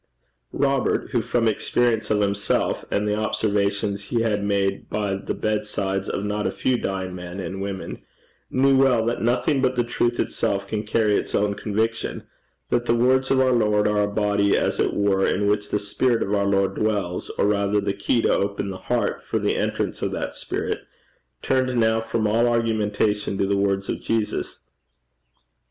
[0.51, 6.09] Robert, who from experience of himself, and the observations he had made by the bedsides
[6.09, 8.01] of not a few dying men and women,
[8.49, 12.23] knew well that nothing but the truth itself can carry its own conviction;
[12.71, 15.77] that the words of our Lord are a body as it were in which the
[15.77, 19.55] spirit of our Lord dwells, or rather the key to open the heart for the
[19.55, 20.79] entrance of that spirit,
[21.43, 24.57] turned now from all argumentation to the words of Jesus.